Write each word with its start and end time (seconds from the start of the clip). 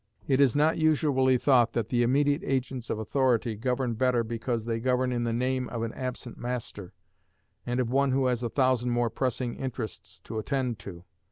It 0.27 0.41
is 0.41 0.55
not 0.55 0.79
usually 0.79 1.37
thought 1.37 1.73
that 1.73 1.89
the 1.89 2.01
immediate 2.01 2.41
agents 2.43 2.89
of 2.89 2.97
authority 2.97 3.55
govern 3.55 3.93
better 3.93 4.23
because 4.23 4.65
they 4.65 4.79
govern 4.79 5.11
in 5.11 5.25
the 5.25 5.31
name 5.31 5.69
of 5.69 5.83
an 5.83 5.93
absent 5.93 6.39
master, 6.39 6.95
and 7.67 7.79
of 7.79 7.91
one 7.91 8.11
who 8.11 8.25
has 8.25 8.41
a 8.41 8.49
thousand 8.49 8.89
more 8.89 9.11
pressing 9.11 9.53
interests 9.57 10.19
to 10.21 10.39
attend 10.39 10.79
to. 10.79 11.03